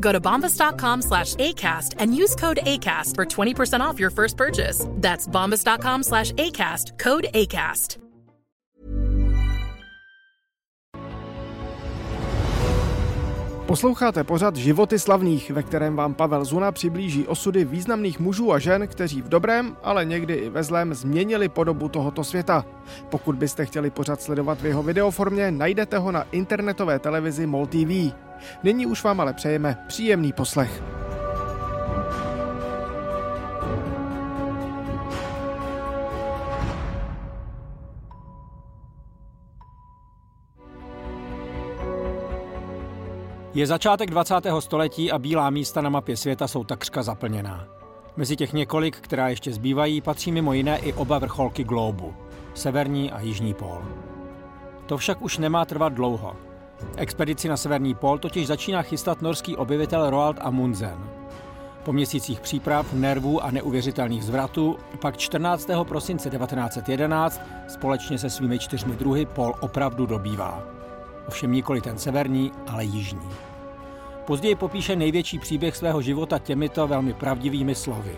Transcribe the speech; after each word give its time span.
Go 0.00 0.12
to 0.12 0.20
bombas.com 0.20 1.02
slash 1.02 1.34
ACAST 1.34 1.94
and 1.98 2.14
use 2.14 2.34
code 2.34 2.60
ACAST 2.62 3.14
for 3.14 3.24
20% 3.24 3.80
off 3.80 4.00
your 4.00 4.10
first 4.10 4.36
purchase. 4.36 4.86
That's 4.92 5.26
bombas.com 5.28 6.02
slash 6.02 6.32
ACAST, 6.32 6.98
code 6.98 7.26
ACAST. 7.34 7.98
Posloucháte 13.66 14.24
pořad 14.24 14.56
Životy 14.56 14.98
slavných, 14.98 15.50
ve 15.50 15.62
kterém 15.62 15.96
vám 15.96 16.14
Pavel 16.14 16.44
Zuna 16.44 16.72
přiblíží 16.72 17.26
osudy 17.26 17.64
významných 17.64 18.20
mužů 18.20 18.52
a 18.52 18.58
žen, 18.58 18.88
kteří 18.88 19.22
v 19.22 19.28
dobrém, 19.28 19.76
ale 19.82 20.04
někdy 20.04 20.34
i 20.34 20.48
ve 20.48 20.62
zlém 20.62 20.94
změnili 20.94 21.48
podobu 21.48 21.88
tohoto 21.88 22.24
světa. 22.24 22.64
Pokud 23.10 23.36
byste 23.36 23.66
chtěli 23.66 23.90
pořad 23.90 24.22
sledovat 24.22 24.60
v 24.60 24.66
jeho 24.66 24.82
videoformě, 24.82 25.50
najdete 25.50 25.98
ho 25.98 26.12
na 26.12 26.22
internetové 26.32 26.98
televizi 26.98 27.46
MOL 27.46 27.66
TV. 27.66 28.14
Nyní 28.62 28.86
už 28.86 29.04
vám 29.04 29.20
ale 29.20 29.32
přejeme 29.32 29.78
příjemný 29.86 30.32
poslech. 30.32 30.82
Je 43.56 43.66
začátek 43.66 44.10
20. 44.10 44.34
století 44.58 45.12
a 45.12 45.18
bílá 45.18 45.50
místa 45.50 45.80
na 45.80 45.90
mapě 45.90 46.16
světa 46.16 46.48
jsou 46.48 46.64
takřka 46.64 47.02
zaplněná. 47.02 47.66
Mezi 48.16 48.36
těch 48.36 48.52
několik, 48.52 48.96
která 48.96 49.28
ještě 49.28 49.52
zbývají, 49.52 50.00
patří 50.00 50.32
mimo 50.32 50.52
jiné 50.52 50.78
i 50.78 50.92
oba 50.92 51.18
vrcholky 51.18 51.64
globu, 51.64 52.14
severní 52.54 53.12
a 53.12 53.20
jižní 53.20 53.54
pól. 53.54 53.84
To 54.86 54.96
však 54.96 55.22
už 55.22 55.38
nemá 55.38 55.64
trvat 55.64 55.92
dlouho. 55.92 56.36
Expedici 56.96 57.48
na 57.48 57.56
severní 57.56 57.94
pól 57.94 58.18
totiž 58.18 58.46
začíná 58.46 58.82
chystat 58.82 59.22
norský 59.22 59.56
objevitel 59.56 60.10
Roald 60.10 60.36
Amundsen. 60.40 60.98
Po 61.84 61.92
měsících 61.92 62.40
příprav, 62.40 62.92
nervů 62.92 63.44
a 63.44 63.50
neuvěřitelných 63.50 64.24
zvratů 64.24 64.76
pak 65.00 65.16
14. 65.16 65.70
prosince 65.88 66.30
1911 66.30 67.40
společně 67.68 68.18
se 68.18 68.30
svými 68.30 68.58
čtyřmi 68.58 68.96
druhy 68.96 69.26
pól 69.26 69.54
opravdu 69.60 70.06
dobývá. 70.06 70.62
Ovšem 71.28 71.52
nikoli 71.52 71.80
ten 71.80 71.98
severní, 71.98 72.52
ale 72.66 72.84
jižní. 72.84 73.28
Později 74.26 74.54
popíše 74.54 74.96
největší 74.96 75.38
příběh 75.38 75.76
svého 75.76 76.02
života 76.02 76.38
těmito 76.38 76.86
velmi 76.86 77.12
pravdivými 77.12 77.74
slovy. 77.74 78.16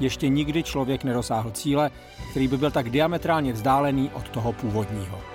Ještě 0.00 0.28
nikdy 0.28 0.62
člověk 0.62 1.04
nedosáhl 1.04 1.50
cíle, 1.50 1.90
který 2.30 2.48
by 2.48 2.56
byl 2.56 2.70
tak 2.70 2.90
diametrálně 2.90 3.52
vzdálený 3.52 4.10
od 4.14 4.28
toho 4.28 4.52
původního. 4.52 5.31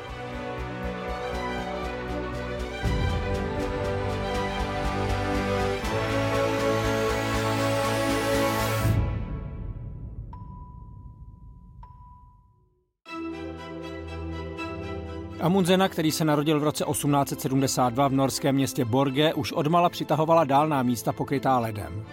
Amundsena, 15.42 15.90
který 15.90 16.12
se 16.12 16.26
narodil 16.26 16.60
v 16.60 16.64
roce 16.64 16.86
1872 16.92 18.08
v 18.08 18.14
norském 18.14 18.56
městě 18.56 18.86
Borge, 18.86 19.34
už 19.34 19.52
odmala 19.52 19.90
přitahovala 19.90 20.44
dálná 20.44 20.84
místa 20.84 21.14
pokrytá 21.14 21.60
ledem. 21.60 22.06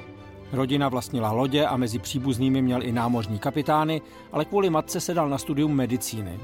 Rodina 0.53 0.89
vlastnila 0.89 1.33
lodě 1.33 1.67
a 1.67 1.77
mezi 1.77 1.99
příbuznými 1.99 2.63
měl 2.63 2.83
i 2.83 2.93
námořní 2.93 3.39
kapitány, 3.39 4.03
ale 4.33 4.45
kvůli 4.45 4.71
matce 4.71 5.01
se 5.01 5.15
dal 5.15 5.29
na 5.29 5.39
studium 5.39 5.75
medicíny. 5.75 6.41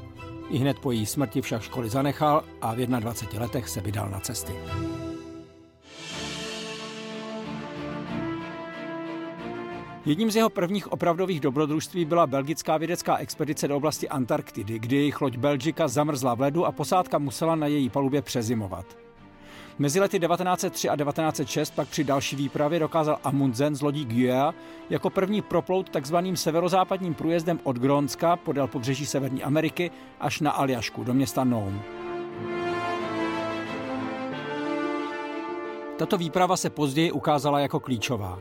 I 0.50 0.58
hned 0.58 0.78
po 0.78 0.92
její 0.92 1.06
smrti 1.06 1.40
však 1.40 1.62
školy 1.62 1.90
zanechal 1.90 2.44
a 2.62 2.74
v 2.74 2.76
21 2.76 3.40
letech 3.40 3.68
se 3.68 3.80
vydal 3.80 4.10
na 4.10 4.20
cesty. 4.20 4.52
Jedním 10.06 10.30
z 10.30 10.36
jeho 10.36 10.50
prvních 10.50 10.92
opravdových 10.92 11.40
dobrodružství 11.40 12.04
byla 12.04 12.26
belgická 12.26 12.76
vědecká 12.76 13.16
expedice 13.16 13.68
do 13.68 13.76
oblasti 13.76 14.08
Antarktidy, 14.08 14.78
kdy 14.78 14.96
jejich 14.96 15.20
loď 15.20 15.36
Belgika 15.36 15.88
zamrzla 15.88 16.34
v 16.34 16.40
ledu 16.40 16.66
a 16.66 16.72
posádka 16.72 17.18
musela 17.18 17.54
na 17.54 17.66
její 17.66 17.88
palubě 17.88 18.22
přezimovat. 18.22 18.86
Mezi 19.78 20.00
lety 20.00 20.18
1903 20.18 20.88
a 20.88 20.96
1906 20.96 21.70
pak 21.70 21.88
při 21.88 22.04
další 22.04 22.36
výpravě 22.36 22.78
dokázal 22.78 23.18
Amundsen 23.24 23.76
z 23.76 23.82
lodí 23.82 24.04
Guia 24.04 24.54
jako 24.90 25.10
první 25.10 25.42
proplout 25.42 25.90
takzvaným 25.90 26.36
severozápadním 26.36 27.14
průjezdem 27.14 27.60
od 27.62 27.76
Grónska 27.76 28.36
podél 28.36 28.66
pobřeží 28.66 29.06
Severní 29.06 29.42
Ameriky 29.42 29.90
až 30.20 30.40
na 30.40 30.50
Aljašku 30.50 31.04
do 31.04 31.14
města 31.14 31.44
Nome. 31.44 31.80
Tato 35.96 36.18
výprava 36.18 36.56
se 36.56 36.70
později 36.70 37.12
ukázala 37.12 37.60
jako 37.60 37.80
klíčová. 37.80 38.38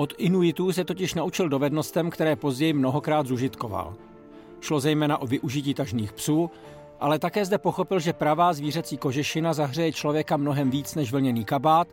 Od 0.00 0.14
Inuitů 0.18 0.72
se 0.72 0.84
totiž 0.84 1.14
naučil 1.14 1.48
dovednostem, 1.48 2.10
které 2.10 2.36
později 2.36 2.72
mnohokrát 2.72 3.26
zužitkoval. 3.26 3.94
Šlo 4.60 4.80
zejména 4.80 5.18
o 5.18 5.26
využití 5.26 5.74
tažných 5.74 6.12
psů, 6.12 6.50
ale 7.00 7.18
také 7.18 7.44
zde 7.44 7.58
pochopil, 7.58 8.00
že 8.00 8.12
pravá 8.12 8.52
zvířecí 8.52 8.96
kožešina 8.96 9.52
zahřeje 9.52 9.92
člověka 9.92 10.36
mnohem 10.36 10.70
víc 10.70 10.94
než 10.94 11.12
vlněný 11.12 11.44
kabát, 11.44 11.88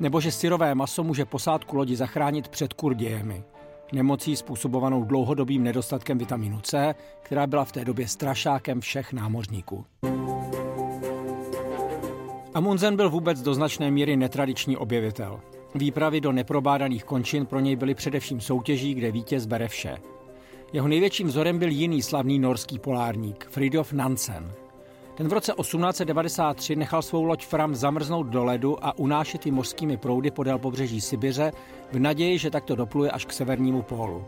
nebo 0.00 0.20
že 0.20 0.32
syrové 0.32 0.74
maso 0.74 1.04
může 1.04 1.24
posádku 1.24 1.76
lodi 1.76 1.96
zachránit 1.96 2.48
před 2.48 2.72
kurdějemi, 2.72 3.44
nemocí 3.92 4.36
způsobovanou 4.36 5.04
dlouhodobým 5.04 5.62
nedostatkem 5.62 6.18
vitamínu 6.18 6.60
C, 6.60 6.94
která 7.22 7.46
byla 7.46 7.64
v 7.64 7.72
té 7.72 7.84
době 7.84 8.08
strašákem 8.08 8.80
všech 8.80 9.12
námořníků. 9.12 9.84
Amundsen 12.54 12.96
byl 12.96 13.10
vůbec 13.10 13.42
do 13.42 13.54
značné 13.54 13.90
míry 13.90 14.16
netradiční 14.16 14.76
objevitel. 14.76 15.40
Výpravy 15.74 16.20
do 16.20 16.32
neprobádaných 16.32 17.04
končin 17.04 17.46
pro 17.46 17.60
něj 17.60 17.76
byly 17.76 17.94
především 17.94 18.40
soutěží, 18.40 18.94
kde 18.94 19.12
vítěz 19.12 19.46
bere 19.46 19.68
vše. 19.68 19.96
Jeho 20.72 20.88
největším 20.88 21.26
vzorem 21.26 21.58
byl 21.58 21.68
jiný 21.68 22.02
slavný 22.02 22.38
norský 22.38 22.78
polárník, 22.78 23.46
Fridtjof 23.50 23.92
Nansen. 23.92 24.52
Ten 25.14 25.28
v 25.28 25.32
roce 25.32 25.52
1893 25.60 26.76
nechal 26.76 27.02
svou 27.02 27.24
loď 27.24 27.46
Fram 27.46 27.74
zamrznout 27.74 28.26
do 28.26 28.44
ledu 28.44 28.84
a 28.84 28.98
unášet 28.98 29.46
ji 29.46 29.52
mořskými 29.52 29.96
proudy 29.96 30.30
podél 30.30 30.58
pobřeží 30.58 31.00
Sibiře 31.00 31.52
v 31.92 31.98
naději, 31.98 32.38
že 32.38 32.50
takto 32.50 32.76
dopluje 32.76 33.10
až 33.10 33.24
k 33.24 33.32
severnímu 33.32 33.82
pólu. 33.82 34.24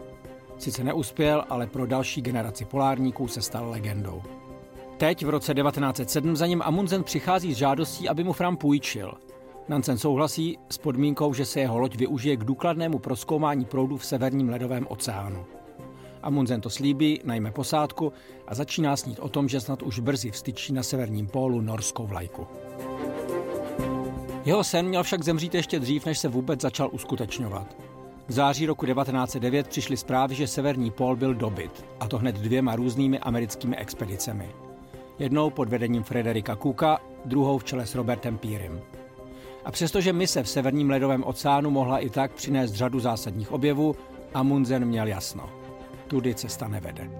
Sice 0.59 0.85
neuspěl, 0.85 1.45
ale 1.49 1.67
pro 1.67 1.87
další 1.87 2.23
generaci 2.23 2.65
polárníků 2.65 3.29
se 3.29 3.43
stal 3.43 3.71
legendou. 3.71 4.23
Teď 4.97 5.25
v 5.25 5.29
roce 5.29 5.55
1907 5.55 6.37
za 6.37 6.47
ním 6.47 6.63
Amundsen 6.63 7.05
přichází 7.05 7.55
s 7.55 7.57
žádostí, 7.57 8.09
aby 8.09 8.25
mu 8.25 8.33
Fram 8.33 8.57
půjčil– 8.57 9.13
Nansen 9.71 9.99
souhlasí 9.99 10.59
s 10.71 10.79
podmínkou, 10.79 11.35
že 11.35 11.45
se 11.45 11.61
jeho 11.61 11.79
loď 11.79 11.97
využije 11.97 12.37
k 12.37 12.45
důkladnému 12.45 12.99
proskoumání 12.99 13.65
proudu 13.65 13.97
v 13.97 14.05
severním 14.05 14.49
ledovém 14.49 14.87
oceánu. 14.89 15.45
Amundsen 16.23 16.61
to 16.61 16.71
slíbí, 16.71 17.21
najme 17.25 17.51
posádku 17.51 18.13
a 18.47 18.55
začíná 18.55 18.97
snít 18.97 19.19
o 19.21 19.29
tom, 19.29 19.49
že 19.49 19.61
snad 19.61 19.83
už 19.83 19.99
brzy 19.99 20.31
vstyčí 20.31 20.73
na 20.73 20.83
severním 20.83 21.27
pólu 21.27 21.61
norskou 21.61 22.07
vlajku. 22.07 22.47
Jeho 24.45 24.65
sen 24.65 24.87
měl 24.87 25.03
však 25.03 25.25
zemřít 25.25 25.55
ještě 25.55 25.79
dřív, 25.79 26.07
než 26.07 26.19
se 26.19 26.29
vůbec 26.29 26.61
začal 26.61 26.89
uskutečňovat. 26.93 27.77
V 28.29 28.33
září 28.33 28.67
roku 28.67 28.87
1909 28.87 29.69
přišly 29.69 29.97
zprávy, 29.97 30.35
že 30.35 30.47
severní 30.47 30.91
pól 30.91 31.17
byl 31.17 31.35
dobyt, 31.35 31.85
a 32.01 32.09
to 32.09 32.19
hned 32.19 32.35
dvěma 32.35 32.77
různými 32.77 33.19
americkými 33.19 33.77
expedicemi. 33.77 34.51
Jednou 35.19 35.51
pod 35.51 35.69
vedením 35.69 36.03
Frederika 36.03 36.57
Cooka, 36.57 36.99
druhou 37.25 37.59
v 37.59 37.65
čele 37.65 37.87
s 37.87 37.95
Robertem 37.95 38.39
Pearem. 38.39 38.81
A 39.65 39.71
přestože 39.71 40.13
mise 40.13 40.43
v 40.43 40.49
severním 40.49 40.91
ledovém 40.91 41.25
oceánu 41.25 41.71
mohla 41.71 41.99
i 41.99 42.11
tak 42.11 42.33
přinést 42.33 42.73
řadu 42.73 43.01
zásadních 43.01 43.53
objevů, 43.53 43.97
Amundsen 44.35 44.85
měl 44.85 45.07
jasno. 45.07 45.51
Tudy 46.07 46.35
cesta 46.35 46.69
nevede. 46.69 47.11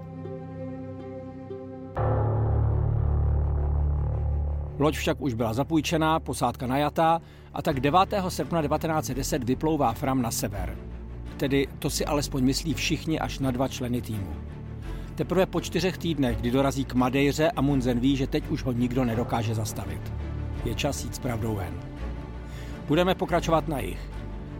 Loď 4.79 4.95
však 4.95 5.21
už 5.21 5.33
byla 5.33 5.53
zapůjčená, 5.53 6.19
posádka 6.19 6.67
najatá 6.67 7.21
a 7.53 7.61
tak 7.61 7.79
9. 7.79 7.99
srpna 8.29 8.61
1910 8.61 9.43
vyplouvá 9.43 9.93
Fram 9.93 10.21
na 10.21 10.31
sever. 10.31 10.77
Tedy 11.37 11.67
to 11.79 11.89
si 11.89 12.05
alespoň 12.05 12.43
myslí 12.43 12.73
všichni 12.73 13.19
až 13.19 13.39
na 13.39 13.51
dva 13.51 13.67
členy 13.67 14.01
týmu. 14.01 14.35
Teprve 15.15 15.45
po 15.45 15.61
čtyřech 15.61 15.97
týdnech, 15.97 16.37
kdy 16.37 16.51
dorazí 16.51 16.85
k 16.85 16.93
Madejře, 16.93 17.51
Amundsen 17.51 17.99
ví, 17.99 18.15
že 18.15 18.27
teď 18.27 18.49
už 18.49 18.63
ho 18.63 18.71
nikdo 18.71 19.05
nedokáže 19.05 19.55
zastavit. 19.55 20.13
Je 20.65 20.75
čas 20.75 21.03
jít 21.03 21.15
s 21.15 21.19
pravdou 21.19 21.55
ven. 21.55 21.90
Budeme 22.91 23.15
pokračovat 23.15 23.67
na 23.67 23.79
jich. 23.79 23.99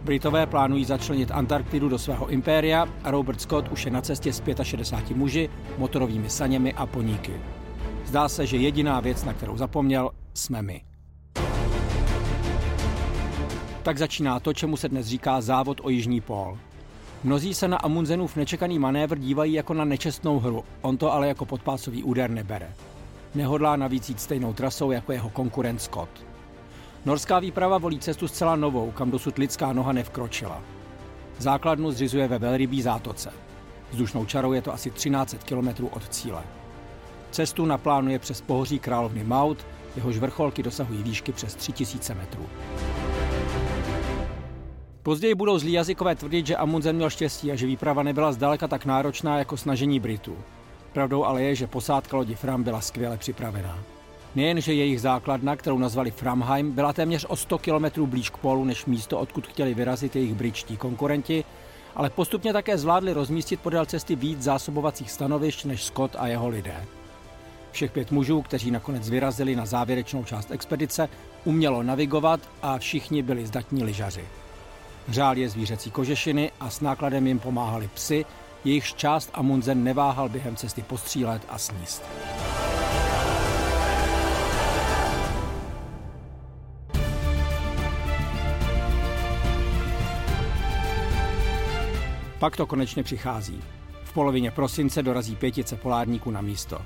Britové 0.04 0.46
plánují 0.46 0.84
začlenit 0.84 1.30
Antarktidu 1.30 1.88
do 1.88 1.98
svého 1.98 2.28
impéria 2.28 2.88
a 3.04 3.10
Robert 3.10 3.40
Scott 3.40 3.68
už 3.68 3.84
je 3.84 3.90
na 3.90 4.00
cestě 4.00 4.32
s 4.32 4.42
65 4.62 5.16
muži, 5.16 5.48
motorovými 5.78 6.30
saněmi 6.30 6.72
a 6.72 6.86
poníky. 6.86 7.32
Zdá 8.04 8.28
se, 8.28 8.46
že 8.46 8.56
jediná 8.56 9.00
věc, 9.00 9.24
na 9.24 9.32
kterou 9.32 9.56
zapomněl, 9.56 10.10
jsme 10.34 10.62
my. 10.62 10.82
Tak 13.82 13.98
začíná 13.98 14.40
to, 14.40 14.54
čemu 14.54 14.76
se 14.76 14.88
dnes 14.88 15.06
říká 15.06 15.40
závod 15.40 15.80
o 15.82 15.90
Jižní 15.90 16.20
pól. 16.20 16.58
Mnozí 17.24 17.54
se 17.54 17.68
na 17.68 17.76
Amundsenův 17.76 18.36
nečekaný 18.36 18.78
manévr 18.78 19.18
dívají 19.18 19.52
jako 19.52 19.74
na 19.74 19.84
nečestnou 19.84 20.38
hru, 20.38 20.64
on 20.82 20.96
to 20.96 21.12
ale 21.12 21.28
jako 21.28 21.44
podpásový 21.44 22.02
úder 22.02 22.30
nebere. 22.30 22.72
Nehodlá 23.34 23.76
navíc 23.76 24.08
jít 24.08 24.20
stejnou 24.20 24.52
trasou 24.52 24.90
jako 24.90 25.12
jeho 25.12 25.30
konkurent 25.30 25.82
Scott. 25.82 26.31
Norská 27.04 27.38
výprava 27.38 27.78
volí 27.78 27.98
cestu 27.98 28.28
zcela 28.28 28.56
novou, 28.56 28.90
kam 28.90 29.10
dosud 29.10 29.38
lidská 29.38 29.72
noha 29.72 29.92
nevkročila. 29.92 30.62
Základnu 31.38 31.90
zřizuje 31.90 32.28
ve 32.28 32.38
Velrybí 32.38 32.82
zátoce. 32.82 33.32
Vzdušnou 33.90 34.24
čarou 34.24 34.52
je 34.52 34.62
to 34.62 34.72
asi 34.72 34.90
13 34.90 35.36
kilometrů 35.44 35.88
od 35.88 36.08
cíle. 36.08 36.42
Cestu 37.30 37.66
naplánuje 37.66 38.18
přes 38.18 38.40
pohoří 38.40 38.78
královny 38.78 39.24
Maut, 39.24 39.66
jehož 39.96 40.18
vrcholky 40.18 40.62
dosahují 40.62 41.02
výšky 41.02 41.32
přes 41.32 41.54
3000 41.54 42.14
metrů. 42.14 42.46
Později 45.02 45.34
budou 45.34 45.58
zlí 45.58 45.72
jazykové 45.72 46.14
tvrdit, 46.14 46.46
že 46.46 46.56
Amundsen 46.56 46.96
měl 46.96 47.10
štěstí 47.10 47.52
a 47.52 47.54
že 47.54 47.66
výprava 47.66 48.02
nebyla 48.02 48.32
zdaleka 48.32 48.68
tak 48.68 48.84
náročná 48.84 49.38
jako 49.38 49.56
snažení 49.56 50.00
Britů. 50.00 50.36
Pravdou 50.92 51.24
ale 51.24 51.42
je, 51.42 51.54
že 51.54 51.66
posádka 51.66 52.16
lodi 52.16 52.34
Fram 52.34 52.62
byla 52.62 52.80
skvěle 52.80 53.16
připravená. 53.16 53.78
Nejenže 54.34 54.74
jejich 54.74 55.00
základna, 55.00 55.56
kterou 55.56 55.78
nazvali 55.78 56.10
Framheim, 56.10 56.72
byla 56.72 56.92
téměř 56.92 57.26
o 57.28 57.36
100 57.36 57.58
kilometrů 57.58 58.06
blíž 58.06 58.30
k 58.30 58.36
polu 58.36 58.64
než 58.64 58.86
místo, 58.86 59.18
odkud 59.18 59.46
chtěli 59.46 59.74
vyrazit 59.74 60.16
jejich 60.16 60.34
britští 60.34 60.76
konkurenti, 60.76 61.44
ale 61.96 62.10
postupně 62.10 62.52
také 62.52 62.78
zvládli 62.78 63.12
rozmístit 63.12 63.60
podél 63.60 63.86
cesty 63.86 64.16
víc 64.16 64.42
zásobovacích 64.42 65.10
stanovišť 65.10 65.64
než 65.64 65.84
Scott 65.84 66.16
a 66.18 66.26
jeho 66.26 66.48
lidé. 66.48 66.84
Všech 67.72 67.90
pět 67.90 68.10
mužů, 68.10 68.42
kteří 68.42 68.70
nakonec 68.70 69.10
vyrazili 69.10 69.56
na 69.56 69.66
závěrečnou 69.66 70.24
část 70.24 70.50
expedice, 70.50 71.08
umělo 71.44 71.82
navigovat 71.82 72.40
a 72.62 72.78
všichni 72.78 73.22
byli 73.22 73.46
zdatní 73.46 73.84
lyžaři. 73.84 74.24
Řál 75.08 75.38
je 75.38 75.48
zvířecí 75.48 75.90
kožešiny 75.90 76.50
a 76.60 76.70
s 76.70 76.80
nákladem 76.80 77.26
jim 77.26 77.38
pomáhali 77.38 77.90
psy, 77.94 78.24
jejichž 78.64 78.94
část 78.94 79.30
Amundsen 79.34 79.84
neváhal 79.84 80.28
během 80.28 80.56
cesty 80.56 80.82
postřílet 80.82 81.42
a 81.48 81.58
sníst. 81.58 82.02
Pak 92.42 92.56
to 92.56 92.66
konečně 92.66 93.02
přichází. 93.02 93.60
V 94.04 94.12
polovině 94.12 94.50
prosince 94.50 95.02
dorazí 95.02 95.36
pětice 95.36 95.76
polárníků 95.76 96.30
na 96.30 96.40
místo. 96.40 96.78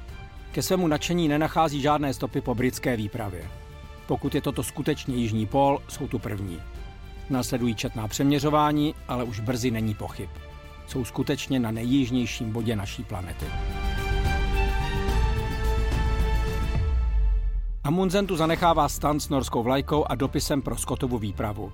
Ke 0.53 0.62
svému 0.62 0.87
nadšení 0.87 1.29
nenachází 1.29 1.81
žádné 1.81 2.14
stopy 2.14 2.41
po 2.41 2.55
britské 2.55 2.97
výpravě. 2.97 3.50
Pokud 4.06 4.35
je 4.35 4.41
toto 4.41 4.62
skutečně 4.62 5.17
jižní 5.17 5.47
pól, 5.47 5.82
jsou 5.88 6.08
tu 6.08 6.19
první. 6.19 6.61
Následují 7.31 7.75
četná 7.75 8.08
přeměřování, 8.08 8.94
ale 9.08 9.25
už 9.25 9.41
brzy 9.41 9.70
není 9.70 9.94
pochyb. 9.94 10.31
Jsou 10.87 11.05
skutečně 11.05 11.61
na 11.61 11.70
nejjižnějším 11.70 12.53
bodě 12.53 12.76
naší 12.76 13.05
planety. 13.05 13.47
Amundsen 17.85 18.26
tu 18.26 18.37
zanechává 18.37 18.88
stan 18.88 19.20
s 19.20 19.29
norskou 19.29 19.62
vlajkou 19.62 20.05
a 20.05 20.14
dopisem 20.14 20.62
pro 20.62 20.76
Scottovu 20.76 21.19
výpravu. 21.19 21.73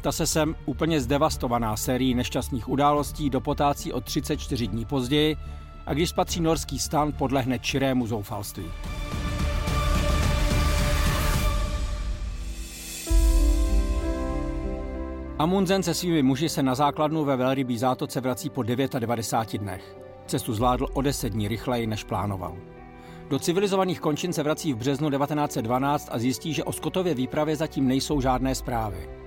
Ta 0.00 0.12
se 0.12 0.26
sem 0.26 0.56
úplně 0.66 1.00
zdevastovaná 1.00 1.76
sérií 1.76 2.14
nešťastných 2.14 2.68
událostí 2.68 3.30
dopotácí 3.30 3.92
o 3.92 4.00
34 4.00 4.66
dní 4.66 4.84
později 4.84 5.36
a 5.86 5.94
když 5.94 6.10
spatří 6.10 6.40
norský 6.40 6.78
stan, 6.78 7.12
podlehne 7.12 7.58
čirému 7.58 8.06
zoufalství. 8.06 8.64
Amundsen 15.38 15.82
se 15.82 15.94
svými 15.94 16.22
muži 16.22 16.48
se 16.48 16.62
na 16.62 16.74
základnu 16.74 17.24
ve 17.24 17.36
Velrybí 17.36 17.78
zátoce 17.78 18.20
vrací 18.20 18.50
po 18.50 18.62
99 18.62 19.58
dnech. 19.58 19.96
Cestu 20.26 20.54
zvládl 20.54 20.86
o 20.92 21.02
10 21.02 21.28
dní 21.28 21.48
rychleji, 21.48 21.86
než 21.86 22.04
plánoval. 22.04 22.56
Do 23.28 23.38
civilizovaných 23.38 24.00
končin 24.00 24.32
se 24.32 24.42
vrací 24.42 24.72
v 24.72 24.76
březnu 24.76 25.10
1912 25.10 26.08
a 26.12 26.18
zjistí, 26.18 26.54
že 26.54 26.64
o 26.64 26.72
Skotově 26.72 27.14
výpravě 27.14 27.56
zatím 27.56 27.88
nejsou 27.88 28.20
žádné 28.20 28.54
zprávy. 28.54 29.19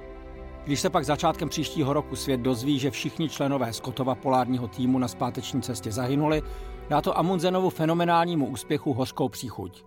Když 0.65 0.80
se 0.80 0.89
pak 0.89 1.06
začátkem 1.06 1.50
příštího 1.50 1.94
roku 1.94 2.15
svět 2.15 2.39
dozví, 2.39 2.80
že 2.80 2.92
všichni 2.92 3.30
členové 3.30 3.74
Skotova 3.74 4.15
polárního 4.15 4.68
týmu 4.68 5.00
na 5.00 5.07
zpáteční 5.07 5.62
cestě 5.62 5.92
zahynuli, 5.92 6.42
dá 6.89 7.01
to 7.01 7.18
Amundsenovu 7.18 7.69
fenomenálnímu 7.69 8.45
úspěchu 8.45 8.94
hořkou 8.94 9.30
příchuť. 9.30 9.83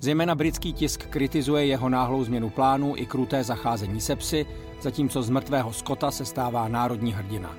Zejména 0.00 0.34
britský 0.34 0.72
tisk 0.72 1.06
kritizuje 1.06 1.66
jeho 1.66 1.88
náhlou 1.88 2.24
změnu 2.24 2.50
plánů 2.50 2.94
i 2.96 3.06
kruté 3.06 3.44
zacházení 3.44 4.00
se 4.00 4.16
psy, 4.16 4.46
zatímco 4.80 5.22
z 5.22 5.30
mrtvého 5.30 5.72
Skota 5.72 6.10
se 6.10 6.24
stává 6.24 6.68
národní 6.68 7.12
hrdina. 7.12 7.54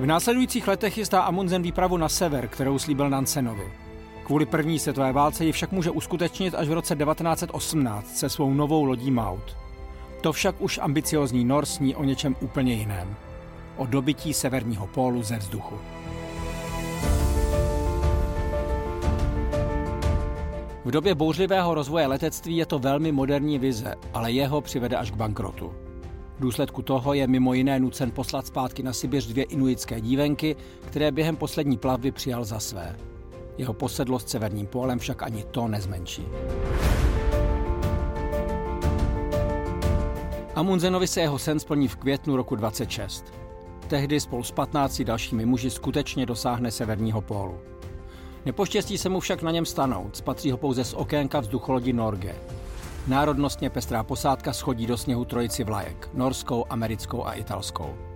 V 0.00 0.06
následujících 0.06 0.68
letech 0.68 0.94
chystá 0.94 1.20
Amundsen 1.20 1.62
výpravu 1.62 1.96
na 1.96 2.08
sever, 2.08 2.48
kterou 2.48 2.78
slíbil 2.78 3.10
Nansenovi. 3.10 3.87
Kvůli 4.28 4.46
první 4.46 4.78
světové 4.78 5.12
válce 5.12 5.44
ji 5.44 5.52
však 5.52 5.72
může 5.72 5.90
uskutečnit 5.90 6.54
až 6.54 6.68
v 6.68 6.72
roce 6.72 6.96
1918 6.96 8.16
se 8.16 8.28
svou 8.28 8.54
novou 8.54 8.84
lodí 8.84 9.10
Maut. 9.10 9.56
To 10.20 10.32
však 10.32 10.60
už 10.60 10.78
ambiciozní 10.78 11.44
Nor 11.44 11.66
sní 11.66 11.94
o 11.94 12.04
něčem 12.04 12.36
úplně 12.40 12.74
jiném. 12.74 13.16
O 13.76 13.86
dobití 13.86 14.34
severního 14.34 14.86
pólu 14.86 15.22
ze 15.22 15.36
vzduchu. 15.36 15.74
V 20.84 20.90
době 20.90 21.14
bouřlivého 21.14 21.74
rozvoje 21.74 22.06
letectví 22.06 22.56
je 22.56 22.66
to 22.66 22.78
velmi 22.78 23.12
moderní 23.12 23.58
vize, 23.58 23.94
ale 24.14 24.32
jeho 24.32 24.60
přivede 24.60 24.96
až 24.96 25.10
k 25.10 25.16
bankrotu. 25.16 25.72
V 26.36 26.40
důsledku 26.40 26.82
toho 26.82 27.14
je 27.14 27.26
mimo 27.26 27.54
jiné 27.54 27.80
nucen 27.80 28.10
poslat 28.10 28.46
zpátky 28.46 28.82
na 28.82 28.92
Sibiř 28.92 29.26
dvě 29.26 29.44
inuitské 29.44 30.00
dívenky, 30.00 30.56
které 30.86 31.12
během 31.12 31.36
poslední 31.36 31.76
plavby 31.76 32.12
přijal 32.12 32.44
za 32.44 32.60
své. 32.60 32.96
Jeho 33.58 33.72
posedlost 33.72 34.28
severním 34.28 34.66
pólem 34.66 34.98
však 34.98 35.22
ani 35.22 35.44
to 35.44 35.68
nezmenší. 35.68 36.26
Amundsenovi 40.54 41.06
se 41.06 41.20
jeho 41.20 41.38
sen 41.38 41.60
splní 41.60 41.88
v 41.88 41.96
květnu 41.96 42.36
roku 42.36 42.56
26. 42.56 43.24
Tehdy 43.88 44.20
spolu 44.20 44.42
s 44.42 44.50
15 44.50 45.02
dalšími 45.02 45.46
muži 45.46 45.70
skutečně 45.70 46.26
dosáhne 46.26 46.70
severního 46.70 47.20
pólu. 47.20 47.58
Nepoštěstí 48.46 48.98
se 48.98 49.08
mu 49.08 49.20
však 49.20 49.42
na 49.42 49.50
něm 49.50 49.66
stanout, 49.66 50.16
spatří 50.16 50.50
ho 50.50 50.56
pouze 50.56 50.84
z 50.84 50.94
okénka 50.94 51.40
vzducholodi 51.40 51.92
Norge. 51.92 52.34
Národnostně 53.06 53.70
pestrá 53.70 54.02
posádka 54.02 54.52
schodí 54.52 54.86
do 54.86 54.96
sněhu 54.96 55.24
trojici 55.24 55.64
vlajek, 55.64 56.10
norskou, 56.14 56.64
americkou 56.70 57.26
a 57.26 57.32
italskou. 57.32 58.07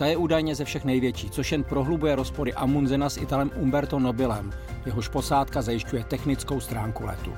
Ta 0.00 0.06
je 0.06 0.16
údajně 0.16 0.54
ze 0.54 0.64
všech 0.64 0.84
největší, 0.84 1.30
což 1.30 1.52
jen 1.52 1.64
prohlubuje 1.64 2.16
rozpory 2.16 2.54
Amundsena 2.54 3.10
s 3.10 3.16
Italem 3.16 3.50
Umberto 3.56 3.98
Nobilem, 3.98 4.52
jehož 4.86 5.08
posádka 5.08 5.62
zajišťuje 5.62 6.04
technickou 6.04 6.60
stránku 6.60 7.04
letu. 7.06 7.32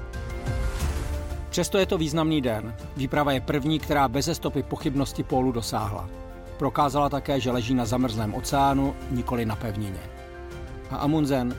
Přesto 1.51 1.79
je 1.79 1.87
to 1.87 1.99
významný 1.99 2.41
den. 2.41 2.75
Výprava 2.97 3.33
je 3.33 3.41
první, 3.41 3.79
která 3.79 4.09
bez 4.09 4.31
stopy 4.33 4.63
pochybnosti 4.63 5.23
pólu 5.23 5.53
dosáhla. 5.53 6.09
Prokázala 6.59 7.09
také, 7.09 7.41
že 7.41 7.51
leží 7.51 7.75
na 7.75 7.85
zamrzlém 7.85 8.35
oceánu, 8.35 8.95
nikoli 9.11 9.47
na 9.47 9.57
pevnině. 9.57 10.01
A 10.91 10.97
Amundsen, 10.97 11.57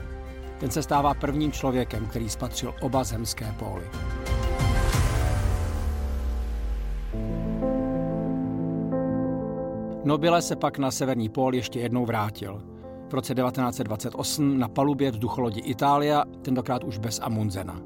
ten 0.60 0.70
se 0.70 0.82
stává 0.82 1.14
prvním 1.14 1.52
člověkem, 1.52 2.06
který 2.06 2.28
spatřil 2.28 2.74
oba 2.80 3.04
zemské 3.04 3.54
póly. 3.58 3.84
Nobile 10.04 10.42
se 10.42 10.56
pak 10.56 10.78
na 10.78 10.90
severní 10.90 11.28
pól 11.28 11.54
ještě 11.54 11.80
jednou 11.80 12.06
vrátil. 12.06 12.62
V 13.10 13.14
roce 13.14 13.34
1928 13.34 14.58
na 14.58 14.68
palubě 14.68 15.10
vzducholodi 15.10 15.60
Itália, 15.60 16.24
tentokrát 16.42 16.84
už 16.84 16.98
bez 16.98 17.20
Amundsena. 17.22 17.80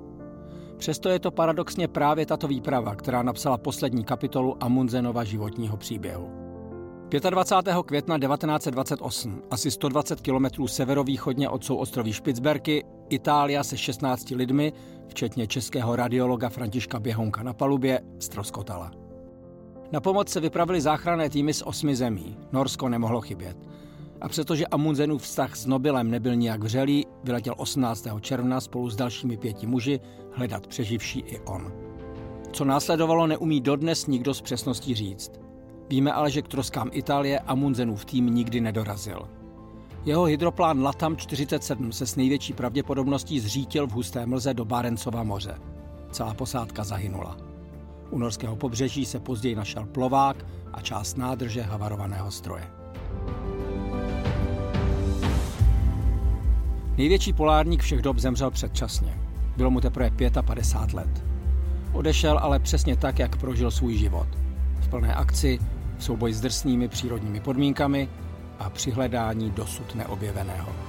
Přesto 0.76 1.08
je 1.08 1.18
to 1.18 1.30
paradoxně 1.30 1.88
právě 1.88 2.26
tato 2.26 2.48
výprava, 2.48 2.94
která 2.94 3.22
napsala 3.22 3.58
poslední 3.58 4.04
kapitolu 4.04 4.56
Amundsenova 4.60 5.25
životního 5.25 5.76
příběhu. 5.76 6.30
25. 7.30 7.76
května 7.87 8.18
1928, 8.18 9.42
asi 9.50 9.70
120 9.70 10.20
kilometrů 10.20 10.68
severovýchodně 10.68 11.48
od 11.48 11.64
souostroví 11.64 12.12
Špicberky, 12.12 12.84
Itália 13.08 13.64
se 13.64 13.76
16 13.76 14.30
lidmi, 14.30 14.72
včetně 15.08 15.46
českého 15.46 15.96
radiologa 15.96 16.48
Františka 16.48 17.00
Běhounka 17.00 17.42
na 17.42 17.52
palubě, 17.52 18.00
stroskotala. 18.18 19.08
Na 19.92 20.00
pomoc 20.00 20.28
se 20.28 20.40
vypravili 20.40 20.80
záchranné 20.80 21.30
týmy 21.30 21.54
z 21.54 21.62
osmi 21.62 21.97
zemí. 21.97 22.37
Norsko 22.52 22.88
nemohlo 22.88 23.21
chybět. 23.21 23.57
A 24.21 24.28
přestože 24.28 24.66
Amundsenův 24.66 25.23
vztah 25.23 25.57
s 25.57 25.66
Nobilem 25.66 26.11
nebyl 26.11 26.37
nijak 26.37 26.62
vřelý, 26.62 27.07
vyletěl 27.25 27.54
18. 27.57 28.07
června 28.21 28.61
spolu 28.61 28.90
s 28.90 28.97
dalšími 28.97 29.37
pěti 29.37 29.66
muži 29.66 30.00
hledat 30.33 30.66
přeživší 30.66 31.21
i 31.21 31.40
on. 31.40 31.73
Co 32.52 32.64
následovalo, 32.64 33.26
neumí 33.26 33.61
dodnes 33.61 34.07
nikdo 34.07 34.35
s 34.35 34.40
přesností 34.40 34.95
říct. 34.95 35.33
Víme 35.88 36.12
ale, 36.12 36.30
že 36.30 36.42
k 36.42 36.49
troskám 36.49 36.90
Itálie 36.92 37.38
Amundsenův 37.38 38.04
tým 38.04 38.26
nikdy 38.26 38.61
nedorazil. 38.61 39.28
Jeho 40.04 40.25
hydroplán 40.25 40.83
Latam 40.83 41.16
47 41.16 41.92
se 41.92 42.07
s 42.07 42.16
největší 42.16 42.52
pravděpodobností 42.52 43.40
zřítil 43.40 43.87
v 43.87 43.92
husté 43.92 44.26
mlze 44.26 44.54
do 44.54 44.64
Barencova 44.64 45.23
moře. 45.23 45.54
Celá 46.11 46.35
posádka 46.35 46.85
zahynula. 46.85 47.48
U 48.11 48.19
norského 48.19 48.57
pobřeží 48.57 49.05
se 49.05 49.21
později 49.21 49.55
našel 49.55 49.87
plovák 49.87 50.47
a 50.73 50.81
část 50.81 51.17
nádrže 51.17 51.62
havarovaného 51.62 52.31
stroje. 52.31 52.71
Největší 56.97 57.33
polárník 57.33 57.83
všech 57.83 58.03
dob 58.03 58.19
zemřel 58.19 58.50
předčasně. 58.50 59.19
Bylo 59.57 59.71
mu 59.71 59.81
teprve 59.81 60.11
55 60.43 60.95
let. 60.95 61.25
Odešel 61.93 62.38
ale 62.38 62.59
přesně 62.59 62.97
tak, 62.97 63.19
jak 63.19 63.37
prožil 63.37 63.71
svůj 63.71 63.97
život. 63.97 64.29
V 64.81 64.88
plné 64.88 65.15
akci, 65.15 65.59
v 65.99 66.05
souboji 66.05 66.35
s 66.35 66.41
drsnými 66.41 66.88
přírodními 66.88 67.41
podmínkami 67.41 68.09
a 68.59 68.71
při 68.71 68.91
hledání 68.91 69.50
dosud 69.50 69.95
neobjeveného. 69.95 70.88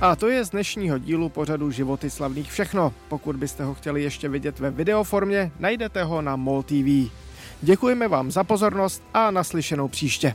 A 0.00 0.16
to 0.16 0.28
je 0.28 0.44
z 0.44 0.50
dnešního 0.50 0.98
dílu 0.98 1.28
pořadu 1.28 1.70
Životy 1.70 2.10
slavných 2.10 2.52
všechno. 2.52 2.92
Pokud 3.08 3.36
byste 3.36 3.64
ho 3.64 3.74
chtěli 3.74 4.02
ještě 4.02 4.28
vidět 4.28 4.58
ve 4.58 4.70
videoformě, 4.70 5.52
najdete 5.58 6.04
ho 6.04 6.22
na 6.22 6.36
MOL 6.36 6.62
TV. 6.62 7.10
Děkujeme 7.62 8.08
vám 8.08 8.30
za 8.30 8.44
pozornost 8.44 9.02
a 9.14 9.30
naslyšenou 9.30 9.88
příště. 9.88 10.34